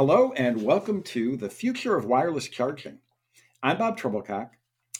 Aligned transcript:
Hello, 0.00 0.32
and 0.34 0.62
welcome 0.62 1.02
to 1.02 1.36
the 1.36 1.50
Future 1.50 1.94
of 1.94 2.06
Wireless 2.06 2.48
Charging. 2.48 3.00
I'm 3.62 3.76
Bob 3.76 3.98
Trebilcock. 3.98 4.48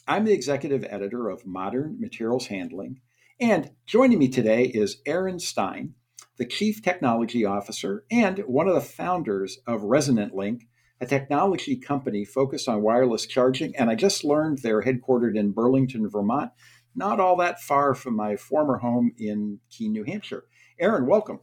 I'm 0.07 0.27
the 0.27 0.35
executive 0.35 0.85
editor 0.91 1.31
of 1.31 1.47
Modern 1.47 1.99
Materials 1.99 2.49
Handling, 2.49 3.01
and 3.41 3.71
joining 3.87 4.19
me 4.19 4.29
today 4.29 4.65
is 4.65 5.01
Aaron 5.07 5.39
Stein, 5.39 5.95
the 6.37 6.45
chief 6.45 6.83
technology 6.83 7.47
officer 7.47 8.05
and 8.11 8.41
one 8.41 8.69
of 8.69 8.75
the 8.75 8.83
founders 8.83 9.61
of 9.67 9.85
Resonant 9.85 10.35
Link, 10.35 10.69
a 11.01 11.07
technology 11.07 11.77
company 11.77 12.27
focused 12.27 12.69
on 12.69 12.83
wireless 12.83 13.25
charging. 13.25 13.75
And 13.77 13.89
I 13.89 13.95
just 13.95 14.23
learned 14.23 14.59
they're 14.59 14.83
headquartered 14.83 15.35
in 15.35 15.53
Burlington, 15.53 16.11
Vermont, 16.11 16.51
not 16.95 17.19
all 17.19 17.37
that 17.37 17.63
far 17.63 17.95
from 17.95 18.17
my 18.17 18.37
former 18.37 18.77
home 18.77 19.13
in 19.17 19.61
Keene, 19.71 19.93
New 19.93 20.05
Hampshire. 20.05 20.45
Aaron, 20.79 21.07
welcome. 21.07 21.41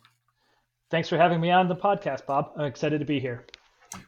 Thanks 0.90 1.10
for 1.10 1.18
having 1.18 1.42
me 1.42 1.52
on 1.52 1.68
the 1.68 1.76
podcast, 1.76 2.26
Bob. 2.26 2.52
I'm 2.56 2.66
excited 2.66 3.00
to 3.00 3.06
be 3.06 3.20
here. 3.20 3.46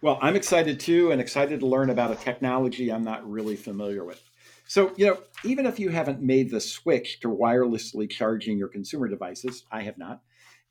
Well, 0.02 0.18
I'm 0.22 0.38
excited 0.38 0.80
too, 0.80 1.12
and 1.12 1.20
excited 1.20 1.60
to 1.60 1.66
learn 1.66 1.90
about 1.90 2.12
a 2.12 2.16
technology 2.16 2.92
I'm 2.92 3.04
not 3.04 3.30
really 3.30 3.58
familiar 3.58 4.06
with. 4.06 4.22
So, 4.66 4.94
you 4.96 5.08
know, 5.08 5.18
even 5.44 5.66
if 5.66 5.80
you 5.80 5.90
haven't 5.90 6.22
made 6.22 6.52
the 6.52 6.62
switch 6.62 7.20
to 7.22 7.28
wirelessly 7.28 8.10
charging 8.10 8.58
your 8.58 8.68
consumer 8.70 9.10
devices, 9.10 9.66
I 9.72 9.82
have 9.82 9.98
not, 9.98 10.22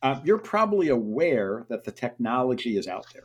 uh, 0.02 0.20
you're 0.24 0.38
probably 0.38 0.88
aware 0.88 1.66
that 1.68 1.84
the 1.84 1.92
technology 1.92 2.78
is 2.78 2.86
out 2.86 3.06
there. 3.12 3.24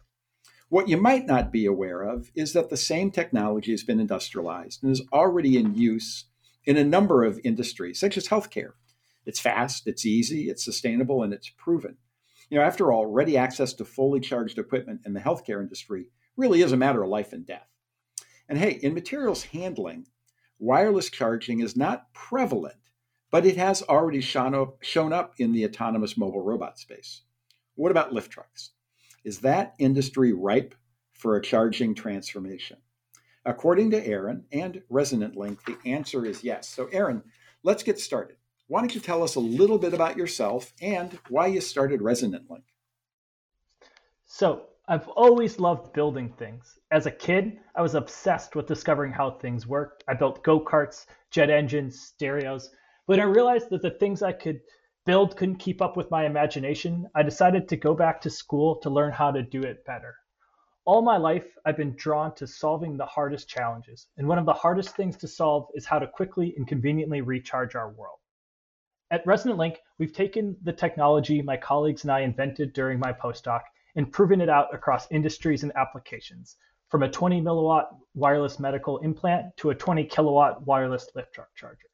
What 0.69 0.89
you 0.89 0.97
might 0.97 1.25
not 1.25 1.51
be 1.51 1.65
aware 1.65 2.01
of 2.01 2.31
is 2.35 2.51
that 2.53 2.69
the 2.69 2.77
same 2.77 3.11
technology 3.11 3.71
has 3.71 3.83
been 3.83 3.99
industrialized 3.99 4.83
and 4.83 4.91
is 4.91 5.03
already 5.13 5.57
in 5.57 5.75
use 5.75 6.25
in 6.65 6.75
a 6.75 6.83
number 6.83 7.23
of 7.23 7.39
industries, 7.43 7.99
such 7.99 8.17
as 8.17 8.27
healthcare. 8.27 8.71
It's 9.25 9.39
fast, 9.39 9.87
it's 9.87 10.05
easy, 10.05 10.49
it's 10.49 10.65
sustainable, 10.65 11.23
and 11.23 11.31
it's 11.33 11.49
proven. 11.49 11.97
You 12.53 12.59
know, 12.59 12.65
after 12.65 12.91
all, 12.91 13.07
ready 13.07 13.35
access 13.35 13.73
to 13.73 13.83
fully 13.83 14.19
charged 14.19 14.59
equipment 14.59 15.01
in 15.07 15.13
the 15.13 15.19
healthcare 15.19 15.59
industry 15.59 16.11
really 16.37 16.61
is 16.61 16.71
a 16.71 16.77
matter 16.77 17.01
of 17.01 17.09
life 17.09 17.33
and 17.33 17.43
death. 17.43 17.67
And 18.47 18.59
hey, 18.59 18.73
in 18.73 18.93
materials 18.93 19.45
handling, 19.45 20.05
wireless 20.59 21.09
charging 21.09 21.61
is 21.61 21.75
not 21.75 22.13
prevalent, 22.13 22.77
but 23.31 23.47
it 23.47 23.57
has 23.57 23.81
already 23.81 24.21
shown 24.21 24.53
up, 24.53 24.83
shown 24.83 25.11
up 25.11 25.33
in 25.39 25.51
the 25.51 25.65
autonomous 25.65 26.15
mobile 26.15 26.43
robot 26.43 26.77
space. 26.77 27.23
What 27.73 27.89
about 27.89 28.13
lift 28.13 28.31
trucks? 28.31 28.69
Is 29.23 29.39
that 29.39 29.73
industry 29.79 30.31
ripe 30.31 30.75
for 31.13 31.35
a 31.35 31.41
charging 31.41 31.95
transformation? 31.95 32.77
According 33.45 33.89
to 33.89 34.05
Aaron 34.05 34.45
and 34.51 34.83
Resonant 34.89 35.35
Link, 35.35 35.65
the 35.65 35.79
answer 35.89 36.23
is 36.23 36.43
yes. 36.43 36.69
So, 36.69 36.85
Aaron, 36.91 37.23
let's 37.63 37.81
get 37.81 37.97
started. 37.97 38.35
Why 38.73 38.79
don't 38.79 38.95
you 38.95 39.01
tell 39.01 39.21
us 39.21 39.35
a 39.35 39.39
little 39.39 39.77
bit 39.77 39.93
about 39.93 40.17
yourself 40.17 40.73
and 40.81 41.19
why 41.29 41.45
you 41.45 41.61
started 41.61 42.01
Resonant 42.01 42.49
Link? 42.49 42.63
So, 44.25 44.65
I've 44.87 45.07
always 45.09 45.59
loved 45.59 45.93
building 45.93 46.33
things. 46.39 46.79
As 46.89 47.05
a 47.05 47.11
kid, 47.11 47.59
I 47.75 47.83
was 47.83 47.93
obsessed 47.93 48.55
with 48.55 48.65
discovering 48.65 49.11
how 49.11 49.29
things 49.29 49.67
worked. 49.67 50.03
I 50.07 50.15
built 50.15 50.43
go 50.43 50.59
karts, 50.59 51.05
jet 51.29 51.51
engines, 51.51 52.01
stereos. 52.01 52.71
But 53.05 53.19
I 53.19 53.25
realized 53.25 53.69
that 53.69 53.83
the 53.83 53.91
things 53.91 54.23
I 54.23 54.31
could 54.31 54.59
build 55.05 55.37
couldn't 55.37 55.57
keep 55.57 55.79
up 55.79 55.95
with 55.95 56.09
my 56.09 56.25
imagination. 56.25 57.07
I 57.13 57.21
decided 57.21 57.69
to 57.69 57.77
go 57.77 57.93
back 57.93 58.21
to 58.21 58.31
school 58.31 58.77
to 58.77 58.89
learn 58.89 59.11
how 59.11 59.29
to 59.29 59.43
do 59.43 59.61
it 59.61 59.85
better. 59.85 60.15
All 60.85 61.03
my 61.03 61.17
life, 61.17 61.45
I've 61.63 61.77
been 61.77 61.95
drawn 61.95 62.33
to 62.37 62.47
solving 62.47 62.97
the 62.97 63.05
hardest 63.05 63.47
challenges. 63.47 64.07
And 64.17 64.27
one 64.27 64.39
of 64.39 64.47
the 64.47 64.53
hardest 64.53 64.95
things 64.95 65.15
to 65.17 65.27
solve 65.27 65.67
is 65.75 65.85
how 65.85 65.99
to 65.99 66.07
quickly 66.07 66.55
and 66.57 66.67
conveniently 66.67 67.21
recharge 67.21 67.75
our 67.75 67.91
world. 67.91 68.17
At 69.13 69.27
Resonant 69.27 69.59
Link, 69.59 69.79
we've 69.99 70.11
taken 70.11 70.57
the 70.63 70.73
technology 70.73 71.43
my 71.43 71.55
colleagues 71.55 72.01
and 72.01 72.11
I 72.11 72.21
invented 72.21 72.73
during 72.73 72.97
my 72.97 73.13
postdoc 73.13 73.61
and 73.95 74.11
proven 74.11 74.41
it 74.41 74.49
out 74.49 74.73
across 74.73 75.11
industries 75.11 75.61
and 75.61 75.71
applications, 75.75 76.57
from 76.89 77.03
a 77.03 77.11
20 77.11 77.39
milliwatt 77.39 77.95
wireless 78.15 78.59
medical 78.59 78.97
implant 79.03 79.55
to 79.57 79.69
a 79.69 79.75
20 79.75 80.05
kilowatt 80.05 80.65
wireless 80.65 81.11
lift 81.13 81.31
truck 81.31 81.53
charger. 81.53 81.91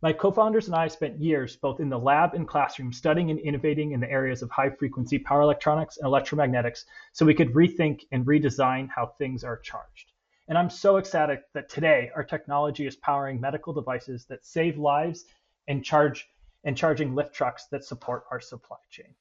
My 0.00 0.12
co-founders 0.12 0.66
and 0.66 0.74
I 0.74 0.88
spent 0.88 1.20
years 1.20 1.54
both 1.54 1.78
in 1.78 1.88
the 1.88 1.96
lab 1.96 2.34
and 2.34 2.48
classroom 2.48 2.92
studying 2.92 3.30
and 3.30 3.38
innovating 3.38 3.92
in 3.92 4.00
the 4.00 4.10
areas 4.10 4.42
of 4.42 4.50
high 4.50 4.70
frequency 4.70 5.20
power 5.20 5.42
electronics 5.42 5.98
and 5.98 6.08
electromagnetics 6.08 6.86
so 7.12 7.24
we 7.24 7.34
could 7.34 7.54
rethink 7.54 8.00
and 8.10 8.26
redesign 8.26 8.88
how 8.92 9.06
things 9.06 9.44
are 9.44 9.58
charged. 9.58 10.10
And 10.48 10.58
I'm 10.58 10.70
so 10.70 10.96
ecstatic 10.96 11.44
that 11.54 11.68
today 11.68 12.10
our 12.16 12.24
technology 12.24 12.88
is 12.88 12.96
powering 12.96 13.40
medical 13.40 13.72
devices 13.72 14.24
that 14.24 14.44
save 14.44 14.76
lives 14.76 15.24
and 15.68 15.84
charge 15.84 16.28
and 16.64 16.76
charging 16.76 17.14
lift 17.14 17.34
trucks 17.34 17.66
that 17.70 17.84
support 17.84 18.24
our 18.30 18.40
supply 18.40 18.78
chain. 18.90 19.14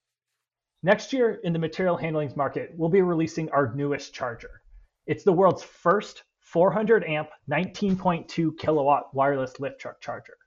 Next 0.83 1.13
year 1.13 1.39
in 1.43 1.53
the 1.53 1.59
material 1.59 1.97
handling 1.97 2.33
market, 2.35 2.73
we'll 2.75 2.89
be 2.89 3.01
releasing 3.01 3.49
our 3.51 3.73
newest 3.75 4.13
charger. 4.13 4.61
It's 5.05 5.23
the 5.23 5.33
world's 5.33 5.63
first 5.63 6.23
400 6.39 7.03
amp 7.05 7.29
19.2 7.49 8.57
kilowatt 8.57 9.13
wireless 9.13 9.59
lift 9.59 9.79
truck 9.79 10.01
charger. 10.01 10.37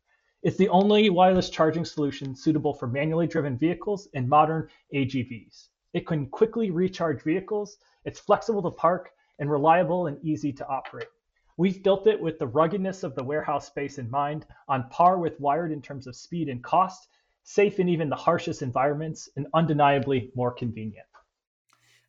It's 0.43 0.59
the 0.59 0.69
only 0.69 1.09
wireless 1.09 1.49
charging 1.49 1.85
solution 1.85 2.35
suitable 2.37 2.75
for 2.75 2.87
manually 2.87 3.27
driven 3.27 3.57
vehicles 3.57 4.09
and 4.15 4.29
modern 4.29 4.69
AGVs. 4.93 5.69
It 5.95 6.07
can 6.07 6.27
quickly 6.27 6.71
recharge 6.71 7.23
vehicles, 7.23 7.79
it's 8.05 8.21
flexible 8.21 8.63
to 8.63 8.71
park, 8.71 9.13
and 9.39 9.51
reliable 9.51 10.09
and 10.09 10.23
easy 10.23 10.53
to 10.53 10.67
operate. 10.67 11.09
We've 11.57 11.83
built 11.83 12.07
it 12.07 12.21
with 12.21 12.39
the 12.39 12.49
ruggedness 12.49 13.05
of 13.05 13.15
the 13.15 13.23
warehouse 13.23 13.67
space 13.67 13.99
in 13.99 14.11
mind, 14.11 14.45
on 14.67 14.89
par 14.89 15.19
with 15.19 15.39
wired 15.39 15.71
in 15.71 15.81
terms 15.81 16.07
of 16.07 16.17
speed 16.17 16.49
and 16.49 16.63
cost, 16.63 17.09
safe 17.45 17.79
in 17.79 17.89
even 17.89 18.09
the 18.09 18.17
harshest 18.17 18.63
environments, 18.63 19.29
and 19.37 19.47
undeniably 19.55 20.33
more 20.35 20.53
convenient. 20.53 21.07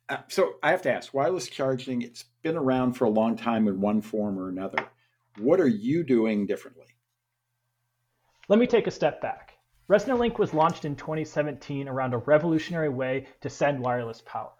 Uh, 0.08 0.18
so 0.28 0.54
I 0.62 0.70
have 0.70 0.82
to 0.82 0.92
ask, 0.92 1.14
wireless 1.14 1.48
charging, 1.48 2.02
it's 2.02 2.24
been 2.42 2.56
around 2.56 2.94
for 2.94 3.04
a 3.04 3.10
long 3.10 3.36
time 3.36 3.68
in 3.68 3.80
one 3.80 4.00
form 4.00 4.38
or 4.38 4.48
another. 4.48 4.78
What 5.38 5.60
are 5.60 5.68
you 5.68 6.02
doing 6.02 6.46
differently? 6.46 6.86
Let 8.48 8.58
me 8.58 8.66
take 8.66 8.86
a 8.86 8.92
step 8.92 9.20
back. 9.20 9.58
Resonant 9.88 10.20
Link 10.20 10.38
was 10.38 10.54
launched 10.54 10.84
in 10.84 10.96
2017 10.96 11.88
around 11.88 12.14
a 12.14 12.18
revolutionary 12.18 12.88
way 12.88 13.26
to 13.40 13.50
send 13.50 13.80
wireless 13.80 14.22
power. 14.24 14.52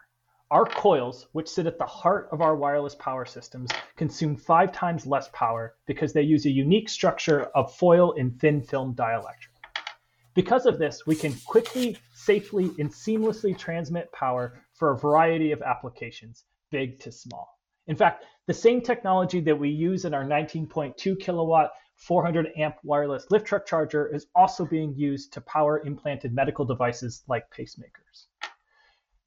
Our 0.49 0.65
coils, 0.65 1.27
which 1.33 1.49
sit 1.49 1.67
at 1.67 1.77
the 1.77 1.87
heart 1.87 2.29
of 2.31 2.41
our 2.41 2.55
wireless 2.55 2.95
power 2.95 3.25
systems, 3.25 3.69
consume 3.97 4.37
five 4.37 4.71
times 4.71 5.05
less 5.05 5.29
power 5.33 5.75
because 5.87 6.13
they 6.13 6.23
use 6.23 6.47
a 6.47 6.51
unique 6.51 6.89
structure 6.89 7.47
of 7.47 7.75
foil 7.75 8.15
and 8.17 8.39
thin 8.41 8.63
film 8.63 8.95
dielectric. 8.95 9.51
Because 10.35 10.65
of 10.65 10.79
this, 10.79 11.05
we 11.05 11.17
can 11.17 11.35
quickly, 11.47 11.99
safely, 12.15 12.67
and 12.79 12.89
seamlessly 12.89 13.59
transmit 13.59 14.13
power 14.13 14.63
for 14.73 14.93
a 14.93 14.99
variety 14.99 15.51
of 15.51 15.63
applications, 15.63 16.45
big 16.71 17.01
to 17.01 17.11
small. 17.11 17.59
In 17.89 17.97
fact, 17.97 18.25
the 18.47 18.55
same 18.55 18.81
technology 18.81 19.41
that 19.41 19.59
we 19.59 19.71
use 19.71 20.05
in 20.05 20.15
our 20.15 20.25
19.2 20.25 21.19
kilowatt 21.19 21.73
400 21.97 22.53
amp 22.57 22.77
wireless 22.85 23.27
lift 23.31 23.47
truck 23.47 23.67
charger 23.67 24.15
is 24.15 24.27
also 24.37 24.65
being 24.65 24.95
used 24.95 25.33
to 25.33 25.41
power 25.41 25.85
implanted 25.85 26.33
medical 26.33 26.65
devices 26.65 27.25
like 27.27 27.51
pacemakers. 27.51 28.27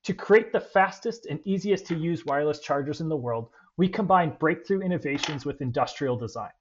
To 0.04 0.14
create 0.14 0.52
the 0.52 0.60
fastest 0.60 1.26
and 1.26 1.40
easiest 1.46 1.86
to 1.88 1.96
use 1.96 2.26
wireless 2.26 2.60
chargers 2.60 3.02
in 3.02 3.10
the 3.10 3.18
world, 3.18 3.50
we 3.78 3.90
combine 3.90 4.38
breakthrough 4.40 4.82
innovations 4.82 5.46
with 5.46 5.62
industrial 5.62 6.16
design. 6.16 6.52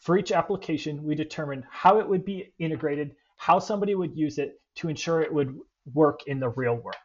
For 0.00 0.16
each 0.16 0.32
application, 0.32 1.04
we 1.04 1.14
determined 1.14 1.64
how 1.70 2.00
it 2.00 2.08
would 2.08 2.24
be 2.24 2.52
integrated, 2.58 3.14
how 3.36 3.58
somebody 3.58 3.94
would 3.94 4.16
use 4.16 4.38
it 4.38 4.60
to 4.76 4.88
ensure 4.88 5.20
it 5.20 5.32
would 5.32 5.58
work 5.92 6.20
in 6.26 6.40
the 6.40 6.48
real 6.48 6.74
world. 6.74 6.96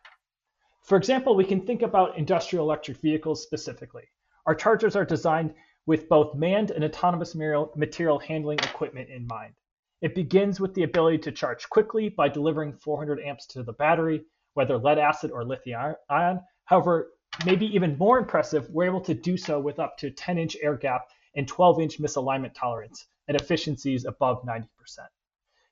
For 0.83 0.97
example, 0.97 1.35
we 1.35 1.45
can 1.45 1.65
think 1.65 1.81
about 1.81 2.17
industrial 2.17 2.65
electric 2.65 2.97
vehicles 2.97 3.43
specifically. 3.43 4.03
Our 4.45 4.55
chargers 4.55 4.95
are 4.95 5.05
designed 5.05 5.53
with 5.85 6.07
both 6.07 6.35
manned 6.35 6.71
and 6.71 6.83
autonomous 6.83 7.35
material 7.35 8.19
handling 8.19 8.59
equipment 8.59 9.09
in 9.09 9.27
mind. 9.27 9.53
It 10.01 10.15
begins 10.15 10.59
with 10.59 10.73
the 10.73 10.83
ability 10.83 11.19
to 11.19 11.31
charge 11.31 11.69
quickly 11.69 12.09
by 12.09 12.29
delivering 12.29 12.73
400 12.73 13.19
amps 13.19 13.45
to 13.47 13.63
the 13.63 13.73
battery, 13.73 14.25
whether 14.55 14.77
lead 14.77 14.97
acid 14.97 15.31
or 15.31 15.45
lithium 15.45 15.95
ion. 16.09 16.41
However, 16.65 17.11
maybe 17.45 17.67
even 17.67 17.97
more 17.97 18.17
impressive, 18.17 18.67
we're 18.71 18.85
able 18.85 19.01
to 19.01 19.13
do 19.13 19.37
so 19.37 19.59
with 19.59 19.79
up 19.79 19.97
to 19.99 20.09
10 20.09 20.37
inch 20.37 20.57
air 20.61 20.75
gap 20.75 21.03
and 21.35 21.47
12 21.47 21.79
inch 21.81 21.99
misalignment 21.99 22.53
tolerance 22.55 23.07
at 23.27 23.35
efficiencies 23.35 24.05
above 24.05 24.43
90%. 24.43 24.67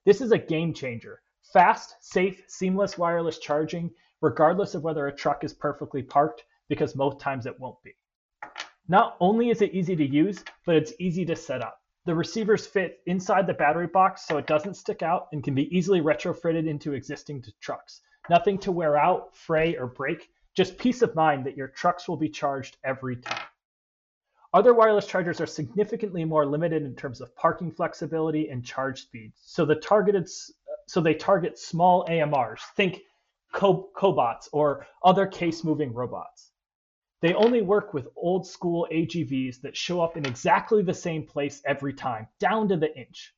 This 0.05 0.21
is 0.21 0.31
a 0.31 0.37
game 0.37 0.73
changer. 0.73 1.21
Fast, 1.53 1.95
safe, 2.01 2.43
seamless 2.47 2.97
wireless 2.97 3.39
charging, 3.39 3.91
regardless 4.21 4.75
of 4.75 4.83
whether 4.83 5.07
a 5.07 5.15
truck 5.15 5.43
is 5.43 5.53
perfectly 5.53 6.03
parked, 6.03 6.43
because 6.67 6.95
most 6.95 7.19
times 7.19 7.45
it 7.45 7.59
won't 7.59 7.81
be. 7.83 7.95
Not 8.87 9.15
only 9.21 9.49
is 9.49 9.61
it 9.61 9.73
easy 9.73 9.95
to 9.95 10.05
use, 10.05 10.43
but 10.65 10.75
it's 10.75 10.93
easy 10.99 11.23
to 11.25 11.35
set 11.35 11.61
up. 11.61 11.79
The 12.05 12.15
receivers 12.15 12.67
fit 12.67 12.99
inside 13.05 13.47
the 13.47 13.53
battery 13.53 13.87
box 13.87 14.27
so 14.27 14.37
it 14.37 14.47
doesn't 14.47 14.75
stick 14.75 15.01
out 15.01 15.27
and 15.31 15.41
can 15.41 15.55
be 15.55 15.73
easily 15.75 16.01
retrofitted 16.01 16.67
into 16.67 16.93
existing 16.93 17.45
trucks. 17.61 18.01
Nothing 18.29 18.57
to 18.59 18.71
wear 18.71 18.97
out, 18.97 19.35
fray, 19.35 19.75
or 19.75 19.87
break, 19.87 20.29
just 20.55 20.77
peace 20.77 21.01
of 21.01 21.15
mind 21.15 21.45
that 21.45 21.57
your 21.57 21.67
trucks 21.67 22.07
will 22.07 22.17
be 22.17 22.29
charged 22.29 22.77
every 22.83 23.17
time. 23.17 23.47
Other 24.53 24.73
wireless 24.73 25.07
chargers 25.07 25.41
are 25.41 25.47
significantly 25.47 26.23
more 26.25 26.45
limited 26.45 26.83
in 26.83 26.95
terms 26.95 27.21
of 27.21 27.35
parking 27.35 27.71
flexibility 27.71 28.49
and 28.49 28.63
charge 28.63 29.01
speeds. 29.01 29.41
So 29.43 29.65
the 29.65 29.75
targeted 29.75 30.29
so 30.85 31.01
they 31.01 31.15
target 31.15 31.57
small 31.57 32.05
AMRs. 32.05 32.59
Think 32.75 33.01
cobots 33.53 34.49
or 34.51 34.85
other 35.03 35.25
case 35.25 35.63
moving 35.63 35.93
robots. 35.93 36.51
They 37.21 37.33
only 37.33 37.61
work 37.61 37.93
with 37.93 38.09
old 38.15 38.45
school 38.45 38.87
AGVs 38.91 39.61
that 39.61 39.77
show 39.77 40.01
up 40.01 40.17
in 40.17 40.25
exactly 40.25 40.83
the 40.83 40.93
same 40.93 41.25
place 41.25 41.61
every 41.65 41.93
time, 41.93 42.27
down 42.39 42.67
to 42.67 42.77
the 42.77 42.95
inch. 42.97 43.33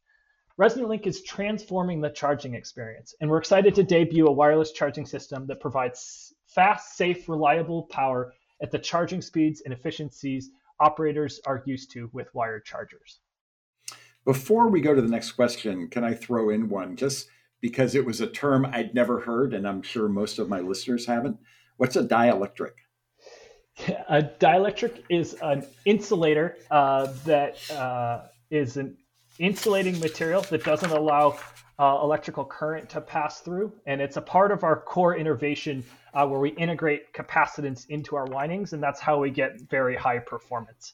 Resonant 0.58 0.88
Link 0.88 1.06
is 1.06 1.22
transforming 1.22 2.00
the 2.00 2.10
charging 2.10 2.56
experience, 2.56 3.14
and 3.20 3.30
we're 3.30 3.40
excited 3.40 3.76
to 3.76 3.84
debut 3.84 4.26
a 4.26 4.32
wireless 4.32 4.72
charging 4.72 5.06
system 5.06 5.46
that 5.48 5.60
provides 5.60 6.34
fast, 6.48 6.96
safe, 6.96 7.28
reliable 7.28 7.84
power 7.84 8.34
at 8.62 8.72
the 8.72 8.80
charging 8.80 9.22
speeds 9.22 9.64
and 9.66 9.74
efficiencies 9.74 10.52
operators 10.80 11.42
are 11.46 11.62
used 11.66 11.92
to 11.92 12.10
with 12.14 12.34
wired 12.34 12.64
chargers. 12.64 13.20
Before 14.24 14.70
we 14.70 14.80
go 14.80 14.96
to 14.96 15.02
the 15.02 15.10
next 15.10 15.34
question, 15.34 15.90
can 15.90 16.06
I 16.06 16.14
throw 16.14 16.50
in 16.50 16.70
one 16.70 16.96
just 16.96 17.28
because 17.60 17.94
it 17.94 18.06
was 18.06 18.22
a 18.22 18.28
term 18.28 18.66
I'd 18.66 18.94
never 18.94 19.20
heard, 19.20 19.54
and 19.54 19.68
I'm 19.68 19.82
sure 19.82 20.08
most 20.08 20.40
of 20.40 20.48
my 20.48 20.62
listeners 20.62 21.06
haven't? 21.06 21.38
What's 21.76 21.98
a 21.98 22.04
dielectric? 22.04 22.72
A 24.08 24.24
dielectric 24.40 25.04
is 25.10 25.34
an 25.42 25.68
insulator 25.84 26.58
uh, 26.72 27.08
that 27.26 27.58
uh, 27.72 28.28
is 28.50 28.78
an 28.78 28.96
insulating 29.40 30.00
material 30.00 30.42
that 30.44 30.64
doesn't 30.64 30.92
allow 30.92 31.38
uh, 31.78 32.00
electrical 32.02 32.46
current 32.46 32.90
to 32.90 33.02
pass 33.02 33.42
through. 33.42 33.74
And 33.86 34.02
it's 34.02 34.18
a 34.18 34.22
part 34.22 34.52
of 34.52 34.64
our 34.64 34.80
core 34.80 35.16
innovation 35.16 35.84
uh, 36.14 36.26
where 36.26 36.40
we 36.40 36.52
integrate 36.52 37.14
capacitance 37.14 37.86
into 37.90 38.16
our 38.16 38.26
windings, 38.26 38.74
and 38.74 38.82
that's 38.82 39.00
how 39.00 39.20
we 39.20 39.30
get 39.30 39.62
very 39.70 39.96
high 39.96 40.20
performance. 40.20 40.94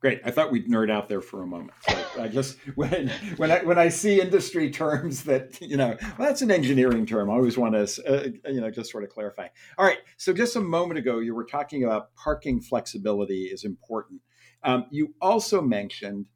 Great. 0.00 0.20
I 0.22 0.30
thought 0.30 0.52
we'd 0.52 0.68
nerd 0.68 0.90
out 0.90 1.08
there 1.08 1.22
for 1.22 1.42
a 1.42 1.46
moment. 1.46 1.72
So 1.88 2.22
I 2.22 2.28
just 2.28 2.58
when 2.74 3.08
when 3.38 3.50
I 3.50 3.64
when 3.64 3.78
I 3.78 3.88
see 3.88 4.20
industry 4.20 4.70
terms 4.70 5.24
that 5.24 5.58
you 5.62 5.78
know 5.78 5.96
well, 6.18 6.28
that's 6.28 6.42
an 6.42 6.50
engineering 6.50 7.06
term. 7.06 7.30
I 7.30 7.32
always 7.32 7.56
want 7.56 7.74
to 7.74 8.06
uh, 8.06 8.50
you 8.50 8.60
know 8.60 8.70
just 8.70 8.90
sort 8.90 9.02
of 9.02 9.08
clarify. 9.08 9.48
All 9.78 9.86
right. 9.86 9.96
So 10.18 10.34
just 10.34 10.56
a 10.56 10.60
moment 10.60 10.98
ago, 10.98 11.20
you 11.20 11.34
were 11.34 11.46
talking 11.46 11.84
about 11.84 12.14
parking 12.16 12.60
flexibility 12.60 13.44
is 13.44 13.64
important. 13.64 14.20
Um, 14.62 14.84
you 14.90 15.14
also 15.22 15.62
mentioned 15.62 16.26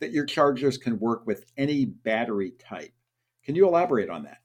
that 0.00 0.12
your 0.12 0.24
chargers 0.24 0.78
can 0.78 0.98
work 0.98 1.26
with 1.26 1.44
any 1.56 1.84
battery 1.84 2.52
type. 2.58 2.92
Can 3.44 3.54
you 3.54 3.66
elaborate 3.66 4.10
on 4.10 4.24
that? 4.24 4.38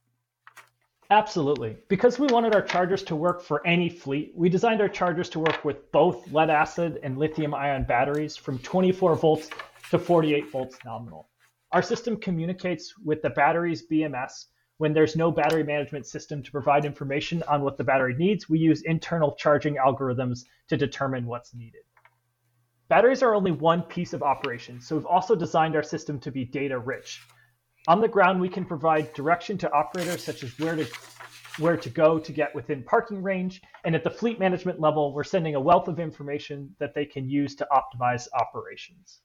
Absolutely. 1.09 1.75
Because 1.89 2.19
we 2.19 2.27
wanted 2.27 2.55
our 2.55 2.61
chargers 2.61 3.03
to 3.03 3.17
work 3.17 3.41
for 3.41 3.65
any 3.67 3.89
fleet, 3.89 4.31
we 4.33 4.47
designed 4.47 4.79
our 4.79 4.87
chargers 4.87 5.27
to 5.29 5.39
work 5.39 5.65
with 5.65 5.91
both 5.91 6.31
lead 6.31 6.49
acid 6.49 7.01
and 7.03 7.17
lithium 7.17 7.53
ion 7.53 7.83
batteries 7.83 8.37
from 8.37 8.59
24 8.59 9.15
volts 9.15 9.49
to 9.89 9.99
48 9.99 10.49
volts 10.49 10.77
nominal. 10.85 11.27
Our 11.73 11.81
system 11.81 12.15
communicates 12.15 12.93
with 13.03 13.21
the 13.21 13.29
battery's 13.29 13.85
BMS. 13.85 14.45
When 14.77 14.93
there's 14.93 15.17
no 15.17 15.31
battery 15.31 15.63
management 15.63 16.05
system 16.05 16.41
to 16.43 16.51
provide 16.51 16.85
information 16.85 17.43
on 17.43 17.61
what 17.61 17.77
the 17.77 17.83
battery 17.83 18.15
needs, 18.15 18.49
we 18.49 18.59
use 18.59 18.81
internal 18.83 19.35
charging 19.35 19.75
algorithms 19.75 20.45
to 20.69 20.77
determine 20.77 21.25
what's 21.25 21.53
needed. 21.53 21.81
Batteries 22.91 23.23
are 23.23 23.33
only 23.33 23.51
one 23.51 23.83
piece 23.83 24.11
of 24.11 24.21
operation, 24.21 24.81
so 24.81 24.97
we've 24.97 25.05
also 25.05 25.33
designed 25.33 25.77
our 25.77 25.81
system 25.81 26.19
to 26.19 26.29
be 26.29 26.43
data 26.43 26.77
rich. 26.77 27.21
On 27.87 28.01
the 28.01 28.07
ground, 28.09 28.41
we 28.41 28.49
can 28.49 28.65
provide 28.65 29.13
direction 29.13 29.57
to 29.59 29.71
operators 29.71 30.21
such 30.21 30.43
as 30.43 30.59
where 30.59 30.75
to 30.75 30.85
where 31.57 31.77
to 31.77 31.89
go 31.89 32.19
to 32.19 32.33
get 32.33 32.53
within 32.53 32.83
parking 32.83 33.23
range. 33.23 33.61
And 33.85 33.95
at 33.95 34.03
the 34.03 34.09
fleet 34.09 34.39
management 34.39 34.81
level, 34.81 35.13
we're 35.13 35.23
sending 35.23 35.55
a 35.55 35.59
wealth 35.61 35.87
of 35.87 36.01
information 36.01 36.75
that 36.79 36.93
they 36.93 37.05
can 37.05 37.29
use 37.29 37.55
to 37.55 37.67
optimize 37.71 38.27
operations. 38.33 39.21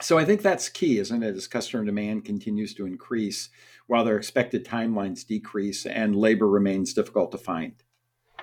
So 0.00 0.16
I 0.16 0.24
think 0.24 0.40
that's 0.40 0.70
key, 0.70 0.98
isn't 1.00 1.22
it? 1.22 1.36
As 1.36 1.46
customer 1.46 1.84
demand 1.84 2.24
continues 2.24 2.72
to 2.76 2.86
increase 2.86 3.50
while 3.88 4.06
their 4.06 4.16
expected 4.16 4.64
timelines 4.64 5.26
decrease 5.26 5.84
and 5.84 6.16
labor 6.16 6.48
remains 6.48 6.94
difficult 6.94 7.30
to 7.32 7.38
find. 7.38 7.74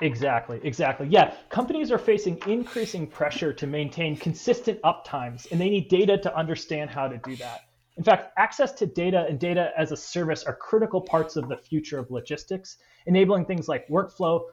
Exactly, 0.01 0.59
exactly. 0.63 1.07
Yeah, 1.07 1.33
companies 1.49 1.91
are 1.91 1.97
facing 1.97 2.41
increasing 2.47 3.07
pressure 3.07 3.53
to 3.53 3.67
maintain 3.67 4.15
consistent 4.15 4.81
uptimes, 4.83 5.51
and 5.51 5.59
they 5.59 5.69
need 5.69 5.89
data 5.89 6.17
to 6.17 6.35
understand 6.35 6.89
how 6.89 7.07
to 7.07 7.17
do 7.17 7.35
that. 7.37 7.61
In 7.97 8.03
fact, 8.03 8.31
access 8.37 8.71
to 8.73 8.85
data 8.85 9.25
and 9.27 9.37
data 9.37 9.71
as 9.77 9.91
a 9.91 9.97
service 9.97 10.43
are 10.45 10.55
critical 10.55 11.01
parts 11.01 11.35
of 11.35 11.49
the 11.49 11.57
future 11.57 11.99
of 11.99 12.09
logistics, 12.11 12.77
enabling 13.07 13.45
things 13.45 13.67
like 13.67 13.87
workflow, 13.89 14.43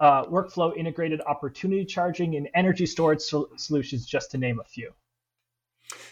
uh, 0.00 0.24
workflow 0.24 0.76
integrated 0.76 1.20
opportunity 1.20 1.84
charging, 1.84 2.34
and 2.34 2.48
energy 2.54 2.84
storage 2.84 3.20
sol- 3.20 3.48
solutions, 3.56 4.06
just 4.06 4.32
to 4.32 4.38
name 4.38 4.58
a 4.60 4.64
few. 4.64 4.92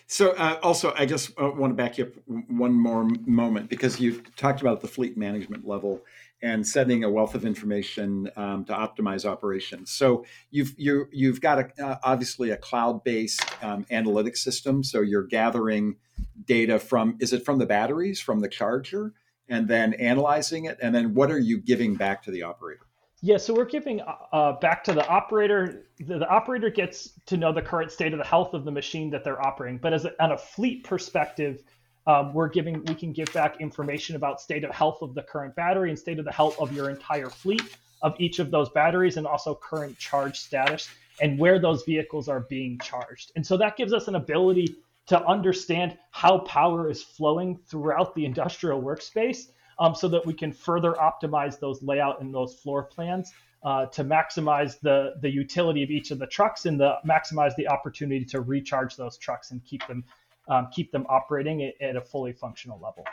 So, 0.07 0.33
uh, 0.33 0.59
also, 0.63 0.93
I 0.97 1.07
just 1.07 1.31
uh, 1.41 1.51
want 1.51 1.71
to 1.71 1.75
back 1.75 1.97
you 1.99 2.05
up 2.05 2.13
one 2.49 2.73
more 2.73 3.05
moment 3.27 3.71
because 3.71 3.99
you 3.99 4.23
talked 4.37 4.61
about 4.61 4.83
the 4.83 4.89
fleet 4.89 5.17
management 5.17 5.67
level 5.67 6.03
and 6.43 6.67
sending 6.67 7.05
a 7.05 7.11
wealth 7.11 7.35
of 7.35 7.47
information 7.47 8.31
um, 8.37 8.67
to 8.67 8.73
optimize 8.75 9.25
operations. 9.25 9.91
So 9.91 10.27
you've 10.51 10.75
you, 10.77 11.07
you've 11.11 11.41
got 11.41 11.59
a, 11.59 11.85
uh, 11.85 11.97
obviously 12.03 12.51
a 12.51 12.57
cloud-based 12.59 13.43
um, 13.63 13.87
analytics 13.91 14.39
system. 14.39 14.85
So 14.85 15.01
you're 15.01 15.27
gathering 15.27 15.97
data 16.45 16.79
from 16.79 17.17
is 17.19 17.33
it 17.33 17.45
from 17.45 17.59
the 17.59 17.67
batteries, 17.67 18.21
from 18.21 18.41
the 18.41 18.49
charger, 18.49 19.15
and 19.49 19.69
then 19.69 19.95
analyzing 19.95 20.67
it, 20.67 20.79
and 20.83 20.95
then 20.95 21.15
what 21.15 21.31
are 21.31 21.39
you 21.39 21.59
giving 21.59 21.95
back 21.95 22.23
to 22.25 22.31
the 22.31 22.43
operator? 22.43 22.84
Yeah, 23.25 23.39
so 23.39 23.55
we're 23.55 23.65
giving 23.65 24.03
uh, 24.33 24.53
back 24.61 24.85
to 24.85 24.93
the 24.93 25.09
operator. 25.09 25.87
The, 25.99 26.19
the, 26.19 26.29
operator 26.29 26.69
gets 26.69 27.13
to 27.25 27.39
know 27.39 27.55
the 27.55 27.63
current 27.63 27.91
state 27.91 28.13
of 28.13 28.19
the 28.19 28.25
health 28.25 28.53
of 28.53 28.67
the 28.67 28.71
machine 28.71 29.09
that 29.13 29.25
they're 29.25 29.41
operating. 29.41 29.79
But 29.79 29.95
as 29.95 30.05
a, 30.05 30.23
on 30.23 30.33
a 30.33 30.37
fleet 30.37 30.85
perspective, 30.85 31.63
um, 32.07 32.35
we're 32.35 32.51
giving 32.51 32.85
we 32.85 32.95
can 32.95 33.15
give 33.15 33.33
back 33.33 33.63
information 33.63 34.15
about 34.15 34.43
state 34.43 34.63
of 34.63 34.71
health 34.73 35.01
of 35.01 35.15
the 35.15 35.23
current 35.23 35.57
battery 35.57 35.89
and 35.89 35.99
state 35.99 36.19
of 36.19 36.27
the 36.27 36.33
health 36.33 36.61
of 36.61 36.71
your 36.75 36.91
entire 36.91 37.31
fleet 37.31 37.63
of 38.03 38.15
each 38.19 38.41
of 38.41 38.51
those 38.51 38.69
batteries 38.69 39.17
and 39.17 39.27
also 39.27 39.55
current 39.55 39.97
charge 39.97 40.39
status 40.39 40.91
and 41.23 41.39
where 41.39 41.59
those 41.59 41.83
vehicles 41.85 42.29
are 42.29 42.41
being 42.41 42.79
charged. 42.81 43.33
And 43.37 43.47
so 43.47 43.57
that 43.57 43.79
gives 43.79 43.95
us 43.95 44.07
an 44.07 44.17
ability 44.17 44.77
to 45.07 45.25
understand 45.27 45.97
how 46.11 46.41
power 46.41 46.91
is 46.91 47.03
flowing 47.03 47.59
throughout 47.69 48.15
the 48.15 48.27
industrial 48.27 48.83
workspace 48.83 49.47
um, 49.79 49.95
so 49.95 50.09
that 50.09 50.25
we 50.25 50.33
can 50.33 50.53
further 50.53 50.93
optimize 50.95 51.59
those 51.59 51.83
layout 51.83 52.21
and 52.21 52.35
those 52.35 52.55
floor 52.55 52.85
plans 52.85 53.33
uh, 53.65 53.87
to 53.87 54.05
maximize 54.05 54.79
the, 54.81 55.15
the 55.23 55.31
utility 55.31 55.83
of 55.83 55.91
each 55.91 56.11
of 56.11 56.19
the 56.19 56.27
trucks 56.27 56.67
and 56.67 56.79
the 56.79 56.97
maximize 57.07 57.55
the 57.57 57.67
opportunity 57.67 58.25
to 58.25 58.41
recharge 58.41 58.97
those 58.97 59.17
trucks 59.17 59.51
and 59.51 59.65
keep 59.65 59.87
them 59.87 60.05
um, 60.49 60.69
keep 60.71 60.93
them 60.93 61.07
operating 61.09 61.63
at, 61.63 61.75
at 61.81 61.97
a 61.97 62.03
fully 62.03 62.33
functional 62.33 62.79
level. 62.79 63.07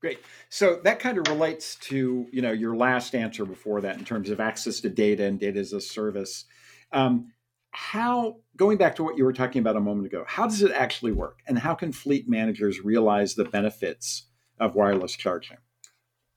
Great. 0.00 0.18
So 0.48 0.80
that 0.82 0.98
kind 0.98 1.16
of 1.16 1.28
relates 1.28 1.76
to 1.76 2.26
you 2.30 2.42
know 2.42 2.52
your 2.52 2.76
last 2.76 3.14
answer 3.14 3.44
before 3.44 3.80
that 3.82 3.98
in 3.98 4.04
terms 4.04 4.30
of 4.30 4.40
access 4.40 4.80
to 4.80 4.88
data 4.88 5.24
and 5.24 5.38
data 5.38 5.60
as 5.60 5.72
a 5.72 5.80
service. 5.80 6.44
Um, 6.92 7.32
how 7.70 8.38
going 8.56 8.78
back 8.78 8.96
to 8.96 9.04
what 9.04 9.16
you 9.16 9.24
were 9.24 9.32
talking 9.32 9.60
about 9.60 9.76
a 9.76 9.80
moment 9.80 10.06
ago, 10.06 10.24
how 10.26 10.46
does 10.46 10.62
it 10.62 10.72
actually 10.72 11.12
work, 11.12 11.40
and 11.46 11.58
how 11.58 11.74
can 11.74 11.92
fleet 11.92 12.28
managers 12.28 12.80
realize 12.80 13.34
the 13.34 13.44
benefits 13.44 14.24
of 14.58 14.74
wireless 14.74 15.12
charging? 15.12 15.58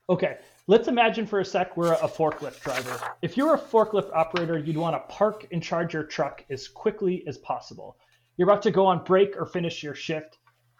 Okay, 0.09 0.39
let's 0.65 0.87
imagine 0.87 1.27
for 1.27 1.39
a 1.39 1.45
sec 1.45 1.77
we're 1.77 1.93
a 1.93 2.07
forklift 2.07 2.61
driver. 2.61 2.99
If 3.21 3.37
you're 3.37 3.53
a 3.53 3.59
forklift 3.59 4.11
operator, 4.11 4.57
you'd 4.57 4.75
want 4.75 4.95
to 4.95 5.13
park 5.13 5.45
and 5.51 5.61
charge 5.61 5.93
your 5.93 6.01
truck 6.01 6.43
as 6.49 6.67
quickly 6.67 7.23
as 7.27 7.37
possible. 7.37 7.95
You're 8.35 8.49
about 8.49 8.63
to 8.63 8.71
go 8.71 8.87
on 8.87 9.03
break 9.03 9.37
or 9.37 9.45
finish 9.45 9.83
your 9.83 9.93
shift. 9.93 10.39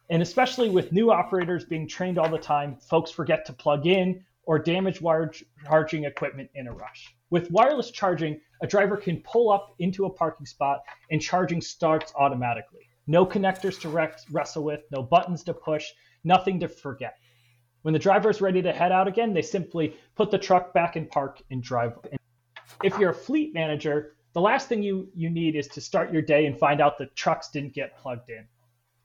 And 0.10 0.24
especially 0.24 0.72
with 0.72 0.92
new 0.92 1.12
operators 1.12 1.64
being 1.64 1.88
trained 1.88 2.18
all 2.18 2.28
the 2.28 2.40
time, 2.40 2.78
folks 2.78 3.12
forget 3.12 3.46
to 3.46 3.54
plug 3.54 3.86
in 3.86 4.26
or 4.46 4.58
damage 4.58 5.00
wire 5.00 5.32
charging 5.64 6.06
equipment 6.06 6.50
in 6.56 6.66
a 6.66 6.74
rush. 6.74 7.14
With 7.30 7.52
wireless 7.52 7.92
charging, 7.92 8.42
a 8.64 8.68
driver 8.68 8.98
can 8.98 9.22
pull 9.22 9.52
up 9.52 9.76
into 9.78 10.06
a 10.06 10.10
parking 10.10 10.48
spot 10.48 10.80
and 11.12 11.22
charging 11.22 11.62
starts 11.62 12.12
automatically. 12.16 12.90
No 13.06 13.28
connectors 13.28 13.80
to 13.82 14.24
wrestle 14.32 14.64
with, 14.64 14.82
no 14.92 15.04
buttons 15.04 15.44
to 15.44 15.54
push, 15.54 15.86
nothing 16.24 16.60
to 16.62 16.68
forget. 16.68 17.19
When 17.82 17.94
the 17.94 18.00
driver 18.00 18.30
is 18.30 18.42
ready 18.42 18.62
to 18.62 18.74
head 18.74 18.92
out 18.92 19.08
again, 19.08 19.34
they 19.34 19.42
simply 19.42 19.96
put 20.16 20.32
the 20.32 20.38
truck 20.38 20.74
back 20.74 20.98
in 20.98 21.08
park 21.08 21.42
and 21.50 21.64
drive. 21.64 21.98
If 22.84 22.98
you're 22.98 23.12
a 23.12 23.16
fleet 23.16 23.54
manager, 23.54 24.16
the 24.34 24.42
last 24.42 24.68
thing 24.68 24.84
you, 24.84 25.10
you 25.16 25.30
need 25.30 25.56
is 25.56 25.68
to 25.70 25.82
start 25.82 26.12
your 26.12 26.22
day 26.22 26.46
and 26.46 26.58
find 26.58 26.82
out 26.82 26.98
the 26.98 27.08
trucks 27.08 27.50
didn't 27.50 27.74
get 27.74 27.98
plugged 27.98 28.30
in. 28.30 28.46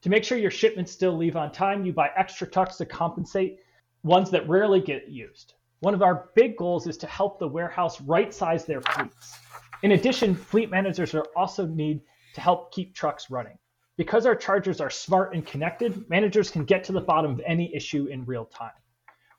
To 0.01 0.09
make 0.09 0.23
sure 0.23 0.37
your 0.37 0.51
shipments 0.51 0.91
still 0.91 1.17
leave 1.17 1.35
on 1.35 1.51
time, 1.51 1.85
you 1.85 1.93
buy 1.93 2.09
extra 2.15 2.45
trucks 2.47 2.75
to 2.77 2.85
compensate 2.85 3.59
ones 4.03 4.29
that 4.31 4.47
rarely 4.47 4.81
get 4.81 5.07
used. 5.09 5.55
One 5.79 5.93
of 5.93 6.03
our 6.03 6.29
big 6.35 6.57
goals 6.57 6.85
is 6.85 6.97
to 6.97 7.07
help 7.07 7.39
the 7.39 7.47
warehouse 7.47 7.99
right 8.01 8.33
size 8.33 8.65
their 8.65 8.81
fleets. 8.81 9.37
In 9.83 9.93
addition, 9.93 10.35
fleet 10.35 10.69
managers 10.69 11.15
also 11.35 11.65
need 11.65 12.01
to 12.33 12.41
help 12.41 12.71
keep 12.71 12.93
trucks 12.93 13.31
running. 13.31 13.57
Because 13.97 14.25
our 14.25 14.35
chargers 14.35 14.81
are 14.81 14.89
smart 14.89 15.33
and 15.33 15.45
connected, 15.45 16.09
managers 16.09 16.51
can 16.51 16.65
get 16.65 16.83
to 16.85 16.91
the 16.91 17.01
bottom 17.01 17.31
of 17.31 17.41
any 17.45 17.73
issue 17.73 18.07
in 18.07 18.25
real 18.25 18.45
time. 18.45 18.71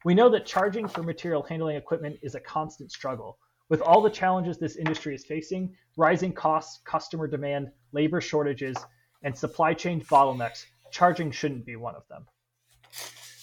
We 0.05 0.15
know 0.15 0.29
that 0.31 0.47
charging 0.47 0.89
for 0.89 1.03
material 1.03 1.43
handling 1.43 1.77
equipment 1.77 2.19
is 2.23 2.35
a 2.35 2.41
constant 2.41 2.91
struggle, 2.93 3.39
with 3.69 3.81
all 3.81 4.01
the 4.01 4.11
challenges 4.11 4.59
this 4.59 4.77
industry 4.77 5.15
is 5.15 5.25
facing 5.25 5.75
rising 5.97 6.33
costs, 6.33 6.81
customer 6.85 7.27
demand, 7.27 7.71
labor 7.93 8.21
shortages, 8.21 8.77
and 9.23 9.37
supply 9.37 9.75
chain 9.75 10.01
bottlenecks 10.03 10.65
charging 10.91 11.31
shouldn't 11.31 11.67
be 11.67 11.77
one 11.77 11.95
of 11.95 12.07
them. 12.09 12.27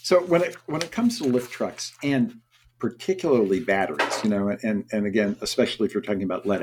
So 0.04 0.22
when 0.22 0.42
it 0.44 0.56
when 0.68 0.82
it 0.82 0.92
comes 0.92 1.18
to 1.20 1.26
lift 1.26 1.52
trucks 1.52 1.94
and 2.04 2.40
particularly 2.80 3.60
batteries, 3.60 4.24
you 4.24 4.30
know, 4.30 4.50
and 4.64 4.86
and 4.92 5.06
again, 5.06 5.38
especially 5.42 5.86
if 5.88 5.94
you're 5.94 6.04
talking 6.04 6.24
about 6.24 6.46
lead 6.46 6.62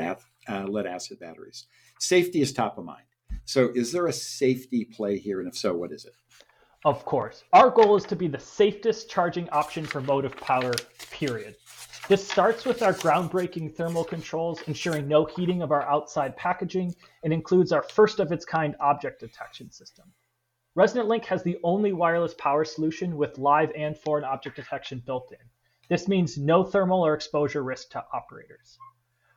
uh, 0.49 0.65
lead 0.65 0.87
acid 0.87 1.19
batteries. 1.21 1.67
Safety 1.99 2.41
is 2.41 2.53
top 2.53 2.79
of 2.79 2.85
mind. 2.85 3.05
So, 3.45 3.71
is 3.75 3.93
there 3.93 4.07
a 4.07 4.13
safety 4.13 4.85
play 4.85 5.19
here? 5.19 5.41
And 5.41 5.49
if 5.49 5.57
so, 5.57 5.75
what 5.75 5.93
is 5.93 6.05
it? 6.05 6.13
Of 6.85 7.05
course. 7.05 7.45
Our 7.53 7.69
goal 7.71 7.97
is 7.97 8.05
to 8.05 8.17
be 8.17 8.27
the 8.27 8.39
safest 8.39 9.11
charging 9.11 9.49
option 9.51 9.85
for 9.85 10.01
motive 10.01 10.37
power, 10.37 10.73
period. 11.11 11.57
This 12.09 12.27
starts 12.27 12.65
with 12.65 12.83
our 12.83 12.95
groundbreaking 12.95 13.77
thermal 13.77 14.03
controls, 14.03 14.63
ensuring 14.63 15.07
no 15.07 15.27
heating 15.27 15.63
of 15.63 15.73
our 15.73 15.83
outside 15.83 16.37
packaging, 16.37 16.95
and 17.23 17.33
includes 17.33 17.71
our 17.71 17.83
first 17.83 18.19
of 18.19 18.33
its 18.33 18.45
kind 18.45 18.75
object 18.81 19.21
detection 19.21 19.71
system. 19.71 20.07
Resonant 20.75 21.09
Link 21.09 21.25
has 21.27 21.43
the 21.43 21.59
only 21.63 21.93
wireless 21.93 22.35
power 22.35 22.65
solution 22.65 23.17
with 23.17 23.39
live 23.39 23.71
and 23.77 23.99
foreign 23.99 24.25
object 24.25 24.57
detection 24.57 25.03
built 25.05 25.31
in. 25.33 25.47
This 25.89 26.09
means 26.09 26.39
no 26.39 26.65
thermal 26.65 27.05
or 27.05 27.15
exposure 27.15 27.63
risk 27.63 27.91
to 27.91 28.05
operators. 28.13 28.79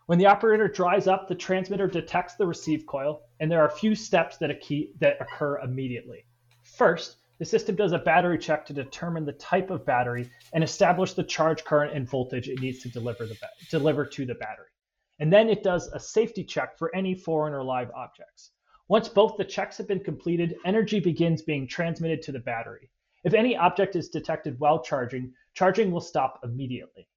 When 0.06 0.20
the 0.20 0.26
operator 0.26 0.68
dries 0.68 1.08
up, 1.08 1.30
the 1.30 1.36
transmitter 1.36 1.88
detects 1.88 2.36
the 2.36 2.46
receive 2.46 2.86
coil, 2.86 3.22
and 3.40 3.50
there 3.50 3.62
are 3.62 3.68
a 3.68 3.78
few 3.78 3.96
steps 3.96 4.38
that, 4.38 4.52
that 5.00 5.22
occur 5.22 5.60
immediately. 5.60 6.26
First, 6.62 7.18
the 7.40 7.46
system 7.46 7.76
does 7.76 7.94
a 7.94 8.00
battery 8.00 8.38
check 8.38 8.66
to 8.66 8.74
determine 8.74 9.26
the 9.26 9.34
type 9.34 9.70
of 9.70 9.86
battery 9.86 10.30
and 10.54 10.62
establish 10.64 11.14
the 11.14 11.24
charge 11.24 11.64
current 11.64 11.96
and 11.96 12.08
voltage 12.08 12.50
it 12.50 12.60
needs 12.60 12.80
to 12.80 12.90
deliver, 12.90 13.26
the 13.26 13.38
deliver 13.70 14.06
to 14.06 14.26
the 14.26 14.36
battery. 14.36 14.68
And 15.20 15.32
then 15.32 15.50
it 15.50 15.64
does 15.64 15.88
a 15.88 16.00
safety 16.00 16.44
check 16.44 16.78
for 16.78 16.94
any 16.94 17.16
foreign 17.16 17.54
or 17.54 17.64
live 17.64 17.90
objects. 17.92 18.52
Once 18.90 19.08
both 19.08 19.38
the 19.38 19.46
checks 19.46 19.78
have 19.78 19.88
been 19.88 20.04
completed, 20.04 20.58
energy 20.66 21.00
begins 21.00 21.42
being 21.42 21.66
transmitted 21.66 22.22
to 22.24 22.34
the 22.34 22.40
battery. 22.40 22.90
If 23.24 23.34
any 23.34 23.56
object 23.56 23.96
is 23.96 24.10
detected 24.10 24.60
while 24.60 24.84
charging, 24.84 25.34
charging 25.54 25.92
will 25.92 26.02
stop 26.02 26.42
immediately. 26.44 27.08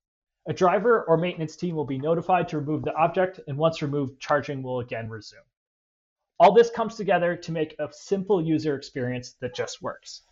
A 0.48 0.52
driver 0.52 1.02
or 1.04 1.16
maintenance 1.16 1.56
team 1.56 1.74
will 1.74 1.84
be 1.86 1.98
notified 1.98 2.48
to 2.48 2.58
remove 2.58 2.84
the 2.84 2.94
object, 2.94 3.40
and 3.48 3.58
once 3.58 3.82
removed, 3.82 4.20
charging 4.20 4.62
will 4.62 4.80
again 4.80 5.08
resume. 5.08 5.42
All 6.38 6.52
this 6.52 6.70
comes 6.70 6.94
together 6.94 7.34
to 7.34 7.52
make 7.52 7.74
a 7.78 7.88
simple 7.90 8.44
user 8.44 8.76
experience 8.76 9.34
that 9.40 9.54
just 9.54 9.82
works. 9.82 10.22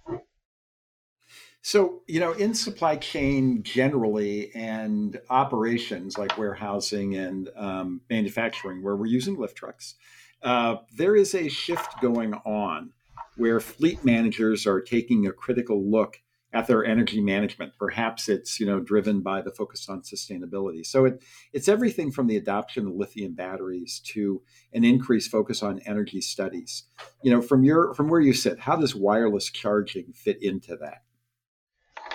So, 1.63 2.03
you 2.07 2.21
know, 2.21 2.33
in 2.33 2.53
supply 2.53 2.97
chain 2.97 3.63
generally 3.63 4.55
and 4.55 5.19
operations 5.31 6.19
like 6.19 6.37
warehousing 6.37 7.15
and 7.17 7.49
um, 7.57 8.03
manufacturing, 8.11 8.83
where 8.83 8.95
we're 8.95 9.07
using 9.07 9.37
lift 9.37 9.57
trucks, 9.57 9.95
uh, 10.43 10.77
there 10.95 11.17
is 11.17 11.35
a 11.35 11.49
shift 11.49 12.01
going 12.03 12.35
on 12.45 12.93
where 13.37 13.61
fleet 13.61 14.05
managers 14.05 14.67
are 14.67 14.81
taking 14.81 15.27
a 15.27 15.33
critical 15.33 15.83
look 15.83 16.21
at 16.55 16.69
their 16.69 16.85
energy 16.85 17.21
management. 17.21 17.73
Perhaps 17.79 18.29
it's 18.29 18.59
you 18.61 18.65
know 18.65 18.81
driven 18.81 19.21
by 19.21 19.43
the 19.43 19.51
focus 19.51 19.89
on 19.89 20.03
sustainability. 20.03 20.87
So 20.87 21.05
it, 21.05 21.23
it's 21.53 21.69
everything 21.69 22.13
from 22.13 22.29
the 22.29 22.37
adoption 22.37 22.87
of 22.87 22.95
lithium 22.95 23.35
batteries 23.35 24.01
to 24.13 24.41
an 24.73 24.85
increased 24.85 25.31
focus 25.31 25.63
on 25.63 25.81
energy 25.81 26.21
studies. 26.21 26.85
You 27.23 27.33
know, 27.33 27.43
from 27.43 27.65
your 27.65 27.93
from 27.95 28.09
where 28.09 28.21
you 28.21 28.33
sit, 28.33 28.61
how 28.61 28.77
does 28.77 28.95
wireless 28.95 29.51
charging 29.51 30.13
fit 30.15 30.43
into 30.43 30.77
that? 30.77 31.03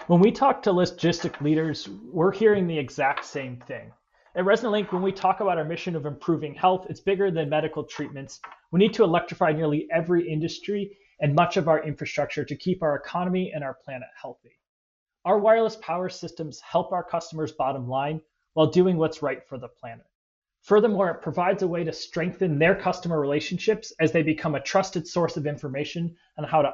When 0.07 0.21
we 0.21 0.31
talk 0.31 0.63
to 0.63 0.71
logistic 0.71 1.39
leaders, 1.41 1.87
we're 2.11 2.31
hearing 2.31 2.65
the 2.65 2.79
exact 2.79 3.25
same 3.25 3.57
thing. 3.67 3.91
At 4.35 4.45
Resonant 4.45 4.71
Link, 4.71 4.93
when 4.93 5.01
we 5.01 5.11
talk 5.11 5.39
about 5.41 5.57
our 5.57 5.65
mission 5.65 5.95
of 5.95 6.05
improving 6.05 6.55
health, 6.55 6.87
it's 6.89 6.99
bigger 6.99 7.29
than 7.29 7.49
medical 7.49 7.83
treatments. 7.83 8.39
We 8.71 8.79
need 8.79 8.93
to 8.93 9.03
electrify 9.03 9.51
nearly 9.51 9.87
every 9.91 10.31
industry 10.31 10.95
and 11.19 11.35
much 11.35 11.57
of 11.57 11.67
our 11.67 11.83
infrastructure 11.83 12.45
to 12.45 12.55
keep 12.55 12.81
our 12.81 12.95
economy 12.95 13.51
and 13.53 13.63
our 13.63 13.73
planet 13.73 14.07
healthy. 14.19 14.57
Our 15.25 15.39
wireless 15.39 15.75
power 15.77 16.09
systems 16.09 16.61
help 16.61 16.91
our 16.91 17.03
customers' 17.03 17.51
bottom 17.51 17.87
line 17.87 18.21
while 18.53 18.67
doing 18.67 18.97
what's 18.97 19.21
right 19.21 19.45
for 19.47 19.57
the 19.57 19.67
planet. 19.67 20.05
Furthermore, 20.61 21.09
it 21.11 21.21
provides 21.21 21.63
a 21.63 21.67
way 21.67 21.83
to 21.83 21.93
strengthen 21.93 22.59
their 22.59 22.75
customer 22.75 23.19
relationships 23.19 23.93
as 23.99 24.11
they 24.11 24.23
become 24.23 24.55
a 24.55 24.61
trusted 24.61 25.07
source 25.07 25.37
of 25.37 25.47
information 25.47 26.15
on 26.37 26.43
how 26.43 26.61
to 26.61 26.73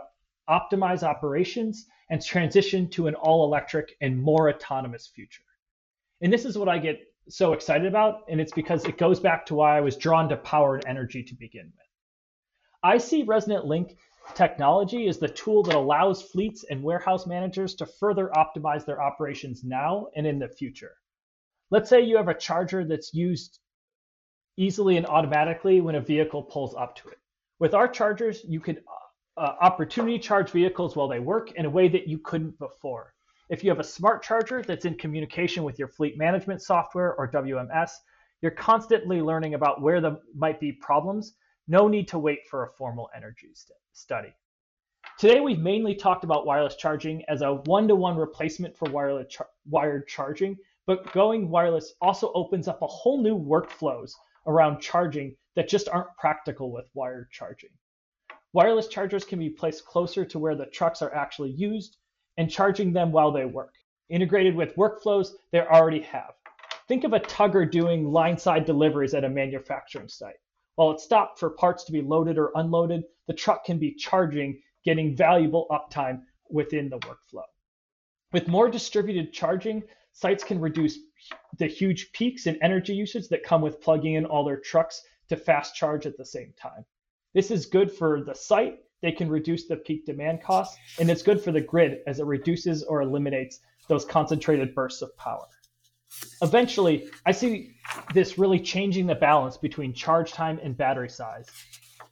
optimize 0.49 1.03
operations 1.03 1.85
and 2.09 2.23
transition 2.23 2.89
to 2.89 3.07
an 3.07 3.15
all 3.15 3.45
electric 3.45 3.95
and 4.01 4.21
more 4.21 4.49
autonomous 4.49 5.07
future. 5.07 5.43
And 6.21 6.31
this 6.31 6.45
is 6.45 6.57
what 6.57 6.69
I 6.69 6.77
get 6.77 6.99
so 7.29 7.53
excited 7.53 7.87
about, 7.87 8.21
and 8.29 8.39
it's 8.39 8.53
because 8.53 8.85
it 8.85 8.97
goes 8.97 9.19
back 9.19 9.45
to 9.47 9.55
why 9.55 9.77
I 9.77 9.81
was 9.81 9.97
drawn 9.97 10.29
to 10.29 10.37
power 10.37 10.75
and 10.75 10.85
energy 10.85 11.23
to 11.23 11.35
begin 11.35 11.65
with. 11.65 11.85
I 12.83 12.99
see 12.99 13.23
Resonant 13.23 13.65
Link 13.65 13.97
Technology 14.33 15.07
is 15.07 15.17
the 15.17 15.27
tool 15.27 15.63
that 15.63 15.75
allows 15.75 16.21
fleets 16.21 16.65
and 16.69 16.83
warehouse 16.83 17.25
managers 17.25 17.75
to 17.75 17.85
further 17.85 18.31
optimize 18.35 18.85
their 18.85 19.01
operations 19.01 19.63
now 19.63 20.07
and 20.15 20.25
in 20.25 20.39
the 20.39 20.47
future. 20.47 20.97
Let's 21.69 21.89
say 21.89 22.01
you 22.01 22.17
have 22.17 22.27
a 22.27 22.33
charger 22.33 22.83
that's 22.83 23.13
used 23.13 23.59
easily 24.57 24.97
and 24.97 25.05
automatically 25.05 25.81
when 25.81 25.95
a 25.95 26.01
vehicle 26.01 26.43
pulls 26.43 26.75
up 26.75 26.95
to 26.97 27.09
it. 27.09 27.19
With 27.59 27.73
our 27.73 27.87
chargers, 27.87 28.43
you 28.47 28.59
could 28.59 28.83
uh, 29.37 29.53
opportunity 29.61 30.19
charge 30.19 30.51
vehicles 30.51 30.95
while 30.95 31.07
they 31.07 31.19
work 31.19 31.51
in 31.51 31.65
a 31.65 31.69
way 31.69 31.87
that 31.87 32.07
you 32.07 32.17
couldn't 32.19 32.57
before. 32.57 33.13
If 33.49 33.63
you 33.63 33.69
have 33.69 33.79
a 33.79 33.83
smart 33.83 34.23
charger 34.23 34.61
that's 34.61 34.85
in 34.85 34.95
communication 34.95 35.63
with 35.63 35.77
your 35.77 35.87
fleet 35.87 36.17
management 36.17 36.61
software 36.61 37.13
or 37.15 37.29
WMS, 37.29 37.91
you're 38.41 38.51
constantly 38.51 39.21
learning 39.21 39.53
about 39.53 39.81
where 39.81 40.01
there 40.01 40.17
might 40.35 40.59
be 40.59 40.71
problems 40.71 41.35
no 41.67 41.87
need 41.87 42.07
to 42.09 42.19
wait 42.19 42.47
for 42.49 42.63
a 42.63 42.69
formal 42.69 43.09
energy 43.15 43.51
st- 43.53 43.77
study. 43.93 44.33
Today, 45.17 45.39
we've 45.39 45.59
mainly 45.59 45.95
talked 45.95 46.23
about 46.23 46.45
wireless 46.45 46.75
charging 46.75 47.23
as 47.25 47.41
a 47.41 47.53
one 47.65 47.87
to 47.87 47.95
one 47.95 48.17
replacement 48.17 48.75
for 48.75 48.89
wireless 48.89 49.27
char- 49.29 49.49
wired 49.69 50.07
charging, 50.07 50.57
but 50.85 51.11
going 51.13 51.49
wireless 51.49 51.93
also 52.01 52.31
opens 52.33 52.67
up 52.67 52.81
a 52.81 52.87
whole 52.87 53.21
new 53.21 53.37
workflows 53.37 54.13
around 54.45 54.79
charging 54.79 55.35
that 55.55 55.69
just 55.69 55.89
aren't 55.89 56.15
practical 56.17 56.71
with 56.71 56.89
wired 56.93 57.31
charging. 57.31 57.69
Wireless 58.53 58.87
chargers 58.87 59.25
can 59.25 59.39
be 59.39 59.49
placed 59.49 59.85
closer 59.85 60.25
to 60.25 60.39
where 60.39 60.55
the 60.55 60.65
trucks 60.67 61.01
are 61.01 61.13
actually 61.13 61.51
used 61.51 61.97
and 62.37 62.49
charging 62.51 62.93
them 62.93 63.11
while 63.11 63.31
they 63.31 63.45
work, 63.45 63.73
integrated 64.09 64.55
with 64.55 64.75
workflows 64.75 65.29
they 65.51 65.61
already 65.61 66.01
have. 66.01 66.33
Think 66.87 67.03
of 67.03 67.13
a 67.13 67.19
tugger 67.19 67.69
doing 67.69 68.11
line 68.11 68.37
side 68.37 68.65
deliveries 68.65 69.13
at 69.13 69.23
a 69.23 69.29
manufacturing 69.29 70.07
site. 70.07 70.35
While 70.75 70.91
it's 70.91 71.03
stopped 71.03 71.39
for 71.39 71.49
parts 71.49 71.85
to 71.85 71.91
be 71.91 72.01
loaded 72.01 72.37
or 72.37 72.51
unloaded, 72.55 73.05
the 73.27 73.33
truck 73.33 73.63
can 73.65 73.79
be 73.79 73.93
charging, 73.93 74.61
getting 74.83 75.15
valuable 75.15 75.67
uptime 75.71 76.23
within 76.49 76.89
the 76.89 76.99
workflow. 76.99 77.45
With 78.33 78.47
more 78.47 78.69
distributed 78.69 79.31
charging, 79.31 79.83
sites 80.11 80.43
can 80.43 80.59
reduce 80.59 80.99
the 81.57 81.67
huge 81.67 82.11
peaks 82.11 82.47
in 82.47 82.61
energy 82.61 82.93
usage 82.93 83.29
that 83.29 83.43
come 83.43 83.61
with 83.61 83.81
plugging 83.81 84.15
in 84.15 84.25
all 84.25 84.43
their 84.43 84.59
trucks 84.59 85.01
to 85.29 85.37
fast 85.37 85.75
charge 85.75 86.05
at 86.05 86.17
the 86.17 86.25
same 86.25 86.53
time. 86.59 86.85
This 87.33 87.51
is 87.51 87.65
good 87.65 87.91
for 87.91 88.23
the 88.23 88.35
site. 88.35 88.79
They 89.01 89.11
can 89.11 89.29
reduce 89.29 89.67
the 89.67 89.77
peak 89.77 90.05
demand 90.05 90.41
costs, 90.41 90.77
and 90.99 91.09
it's 91.09 91.21
good 91.21 91.41
for 91.41 91.51
the 91.51 91.61
grid 91.61 91.99
as 92.07 92.19
it 92.19 92.25
reduces 92.25 92.83
or 92.83 93.01
eliminates 93.01 93.59
those 93.87 94.05
concentrated 94.05 94.73
bursts 94.75 95.01
of 95.01 95.15
power. 95.17 95.47
Eventually, 96.41 97.09
I 97.25 97.31
see 97.31 97.75
this 98.13 98.37
really 98.37 98.59
changing 98.59 99.07
the 99.07 99.15
balance 99.15 99.57
between 99.57 99.93
charge 99.93 100.31
time 100.31 100.59
and 100.61 100.77
battery 100.77 101.09
size. 101.09 101.47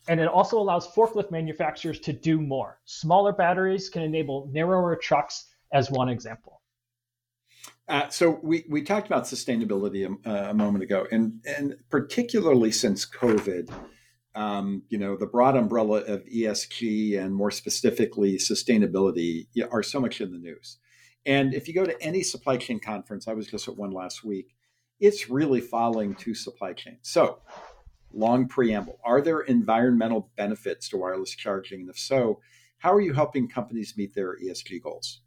And 0.07 0.19
it 0.19 0.27
also 0.27 0.59
allows 0.59 0.87
forklift 0.87 1.31
manufacturers 1.31 1.99
to 2.01 2.13
do 2.13 2.41
more. 2.41 2.79
Smaller 2.85 3.31
batteries 3.31 3.89
can 3.89 4.01
enable 4.01 4.49
narrower 4.51 4.95
trucks, 4.95 5.45
as 5.71 5.89
one 5.89 6.09
example. 6.09 6.61
Uh, 7.87 8.07
so 8.09 8.39
we, 8.41 8.63
we 8.69 8.81
talked 8.81 9.07
about 9.07 9.23
sustainability 9.23 10.05
a, 10.05 10.29
uh, 10.29 10.51
a, 10.51 10.53
moment 10.53 10.83
ago, 10.83 11.05
and 11.11 11.41
and 11.45 11.75
particularly 11.89 12.71
since 12.71 13.05
COVID, 13.05 13.69
um, 14.35 14.83
you 14.87 14.97
know, 14.97 15.17
the 15.17 15.25
broad 15.25 15.57
umbrella 15.57 16.01
of 16.01 16.23
ESG 16.25 17.19
and 17.19 17.35
more 17.35 17.51
specifically 17.51 18.37
sustainability 18.37 19.47
are 19.69 19.83
so 19.83 19.99
much 19.99 20.21
in 20.21 20.31
the 20.31 20.37
news. 20.37 20.77
And 21.25 21.53
if 21.53 21.67
you 21.67 21.73
go 21.73 21.85
to 21.85 22.01
any 22.01 22.21
supply 22.21 22.57
chain 22.57 22.79
conference, 22.79 23.27
I 23.27 23.33
was 23.33 23.47
just 23.47 23.67
at 23.67 23.77
one 23.77 23.91
last 23.91 24.23
week, 24.23 24.55
it's 24.99 25.29
really 25.29 25.61
following 25.61 26.15
to 26.15 26.33
supply 26.33 26.73
chain. 26.73 26.97
So, 27.01 27.39
long 28.13 28.47
preamble 28.47 28.99
Are 29.03 29.21
there 29.21 29.41
environmental 29.41 30.29
benefits 30.37 30.89
to 30.89 30.97
wireless 30.97 31.31
charging? 31.31 31.81
And 31.81 31.89
if 31.89 31.97
so, 31.97 32.39
how 32.77 32.93
are 32.93 33.01
you 33.01 33.13
helping 33.13 33.47
companies 33.47 33.95
meet 33.97 34.13
their 34.13 34.37
ESG 34.37 34.81
goals? 34.83 35.21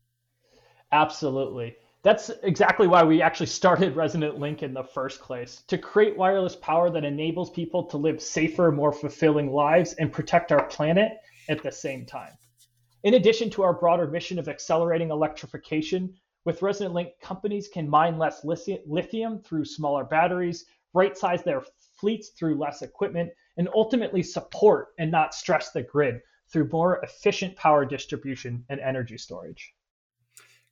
Absolutely. 0.93 1.77
That's 2.03 2.31
exactly 2.45 2.87
why 2.87 3.03
we 3.03 3.21
actually 3.21 3.47
started 3.47 3.97
Resonant 3.97 4.39
Link 4.39 4.63
in 4.63 4.73
the 4.73 4.85
first 4.85 5.21
place 5.21 5.65
to 5.67 5.77
create 5.77 6.17
wireless 6.17 6.55
power 6.55 6.89
that 6.91 7.05
enables 7.05 7.51
people 7.51 7.83
to 7.85 7.97
live 7.97 8.23
safer, 8.23 8.71
more 8.71 8.93
fulfilling 8.93 9.51
lives 9.51 9.95
and 9.95 10.13
protect 10.13 10.53
our 10.53 10.65
planet 10.67 11.13
at 11.49 11.63
the 11.63 11.73
same 11.73 12.07
time. 12.07 12.33
In 13.03 13.15
addition 13.15 13.51
to 13.51 13.63
our 13.63 13.73
broader 13.73 14.07
mission 14.07 14.39
of 14.39 14.49
accelerating 14.49 15.11
electrification, 15.11 16.15
with 16.45 16.63
Resonant 16.63 16.95
Link, 16.95 17.11
companies 17.21 17.69
can 17.69 17.89
mine 17.89 18.19
less 18.19 18.45
lithium 18.45 19.41
through 19.41 19.65
smaller 19.65 20.05
batteries, 20.05 20.67
right 20.95 21.17
size 21.17 21.43
their 21.43 21.63
fleets 21.99 22.31
through 22.31 22.57
less 22.57 22.83
equipment, 22.83 23.31
and 23.57 23.69
ultimately 23.75 24.23
support 24.23 24.89
and 24.99 25.11
not 25.11 25.35
stress 25.35 25.73
the 25.73 25.83
grid 25.83 26.21
through 26.49 26.69
more 26.71 27.01
efficient 27.03 27.57
power 27.57 27.85
distribution 27.85 28.65
and 28.69 28.81
energy 28.81 29.19
storage. 29.19 29.75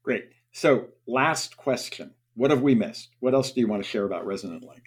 Great. 0.02 0.30
So, 0.52 0.88
last 1.06 1.56
question 1.56 2.14
What 2.36 2.50
have 2.50 2.62
we 2.62 2.74
missed? 2.74 3.10
What 3.20 3.34
else 3.34 3.50
do 3.50 3.60
you 3.60 3.66
want 3.66 3.82
to 3.82 3.88
share 3.88 4.04
about 4.04 4.26
Resonant 4.26 4.62
Link? 4.62 4.82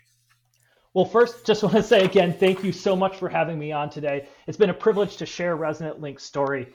Well, 0.93 1.05
first, 1.05 1.45
just 1.45 1.63
want 1.63 1.75
to 1.75 1.83
say 1.83 2.05
again, 2.05 2.33
thank 2.33 2.63
you 2.63 2.71
so 2.71 2.95
much 2.95 3.17
for 3.17 3.27
having 3.27 3.59
me 3.59 3.71
on 3.71 3.89
today. 3.89 4.27
It's 4.47 4.57
been 4.57 4.69
a 4.69 4.73
privilege 4.73 5.17
to 5.17 5.25
share 5.25 5.55
Resonant 5.55 5.99
Link's 5.99 6.23
story. 6.23 6.67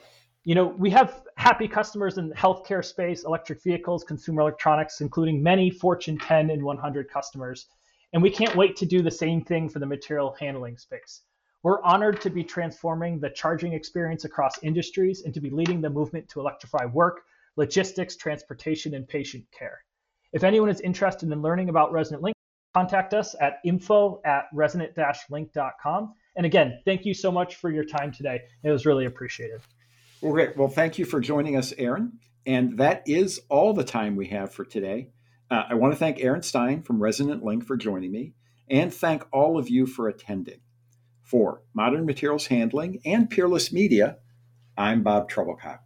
You 0.45 0.55
know, 0.55 0.67
we 0.67 0.89
have 0.89 1.23
happy 1.37 1.69
customers 1.69 2.17
in 2.17 2.27
the 2.27 2.35
healthcare 2.35 2.83
space, 2.83 3.23
electric 3.23 3.63
vehicles, 3.63 4.03
consumer 4.03 4.41
electronics, 4.41 4.99
including 4.99 5.41
many 5.41 5.69
Fortune 5.69 6.17
10 6.17 6.49
and 6.49 6.61
100 6.61 7.09
customers. 7.09 7.67
And 8.11 8.21
we 8.21 8.29
can't 8.29 8.55
wait 8.55 8.75
to 8.77 8.85
do 8.85 9.01
the 9.01 9.09
same 9.09 9.41
thing 9.45 9.69
for 9.69 9.79
the 9.79 9.85
material 9.85 10.35
handling 10.37 10.77
space. 10.77 11.21
We're 11.63 11.81
honored 11.81 12.19
to 12.21 12.29
be 12.29 12.43
transforming 12.43 13.21
the 13.21 13.29
charging 13.29 13.71
experience 13.71 14.25
across 14.25 14.61
industries 14.63 15.21
and 15.23 15.33
to 15.33 15.39
be 15.39 15.49
leading 15.49 15.79
the 15.79 15.89
movement 15.89 16.27
to 16.29 16.41
electrify 16.41 16.83
work, 16.85 17.21
logistics, 17.55 18.17
transportation, 18.17 18.95
and 18.95 19.07
patient 19.07 19.45
care. 19.57 19.79
If 20.33 20.43
anyone 20.43 20.69
is 20.69 20.81
interested 20.81 21.31
in 21.31 21.41
learning 21.41 21.69
about 21.69 21.93
Resonant 21.93 22.21
Link, 22.21 22.35
contact 22.73 23.13
us 23.13 23.33
at 23.39 23.59
info 23.63 24.19
at 24.25 24.47
resonant-link.com. 24.53 26.13
And 26.35 26.45
again, 26.45 26.81
thank 26.83 27.05
you 27.05 27.13
so 27.13 27.31
much 27.31 27.55
for 27.55 27.71
your 27.71 27.85
time 27.85 28.11
today. 28.11 28.41
It 28.63 28.71
was 28.71 28.85
really 28.85 29.05
appreciated. 29.05 29.61
Well, 30.23 30.31
great. 30.31 30.55
Well, 30.55 30.69
thank 30.69 30.97
you 30.97 31.03
for 31.03 31.19
joining 31.19 31.57
us, 31.57 31.73
Aaron. 31.77 32.13
And 32.45 32.77
that 32.77 33.03
is 33.05 33.41
all 33.49 33.73
the 33.73 33.83
time 33.83 34.15
we 34.15 34.27
have 34.27 34.53
for 34.53 34.63
today. 34.63 35.09
Uh, 35.51 35.63
I 35.69 35.73
want 35.73 35.91
to 35.91 35.99
thank 35.99 36.21
Aaron 36.21 36.41
Stein 36.41 36.81
from 36.81 37.03
Resonant 37.03 37.43
Link 37.43 37.65
for 37.65 37.75
joining 37.75 38.13
me 38.13 38.33
and 38.69 38.93
thank 38.93 39.25
all 39.33 39.57
of 39.57 39.69
you 39.69 39.85
for 39.85 40.07
attending. 40.07 40.61
For 41.21 41.63
Modern 41.73 42.05
Materials 42.05 42.47
Handling 42.47 43.01
and 43.05 43.29
Peerless 43.29 43.73
Media, 43.73 44.17
I'm 44.77 45.03
Bob 45.03 45.29
Trebilcock. 45.29 45.79